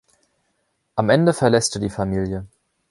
Am 0.95 1.11
Ende 1.11 1.31
verlässt 1.31 1.75
er 1.75 1.79
die 1.81 1.91
Familie. 1.91 2.47